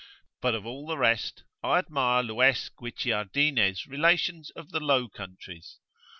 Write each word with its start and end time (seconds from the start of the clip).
But 0.41 0.55
of 0.55 0.65
all 0.65 0.87
the 0.87 0.97
rest, 0.97 1.43
I 1.61 1.77
admire 1.77 2.23
Lues 2.23 2.71
Guicciardine's 2.75 3.85
relations 3.85 4.49
of 4.55 4.71
the 4.71 4.79
Low 4.79 5.07
Countries. 5.07 5.77